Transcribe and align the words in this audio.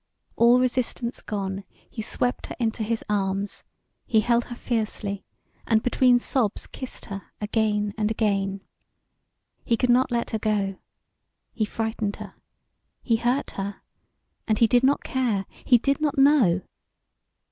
All 0.35 0.59
resistance 0.59 1.21
gone, 1.21 1.63
he 1.87 2.01
swept 2.01 2.47
her 2.47 2.55
into 2.59 2.81
his 2.81 3.03
arms; 3.07 3.63
he 4.07 4.21
held 4.21 4.45
her 4.45 4.55
fiercely, 4.55 5.23
and 5.67 5.83
between 5.83 6.17
sobs 6.17 6.65
kissed 6.65 7.05
her 7.05 7.31
again 7.39 7.93
and 7.99 8.09
again. 8.09 8.61
He 9.63 9.77
could 9.77 9.91
not 9.91 10.09
let 10.09 10.31
her 10.31 10.39
go. 10.39 10.79
He 11.53 11.65
frightened 11.65 12.15
her. 12.15 12.33
He 13.03 13.17
hurt 13.17 13.51
her. 13.51 13.83
And 14.47 14.57
he 14.57 14.65
did 14.65 14.81
not 14.81 15.03
care 15.03 15.45
he 15.63 15.77
did 15.77 16.01
not 16.01 16.17
know. 16.17 16.61